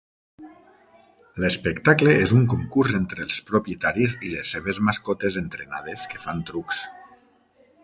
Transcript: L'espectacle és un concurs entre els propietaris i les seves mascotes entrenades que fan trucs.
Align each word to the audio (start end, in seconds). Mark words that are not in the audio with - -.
L'espectacle 1.43 2.15
és 2.21 2.33
un 2.37 2.47
concurs 2.53 2.97
entre 3.01 3.27
els 3.27 3.37
propietaris 3.51 4.17
i 4.29 4.33
les 4.33 4.55
seves 4.57 4.81
mascotes 4.89 5.39
entrenades 5.45 6.09
que 6.15 6.25
fan 6.27 6.45
trucs. 6.51 6.83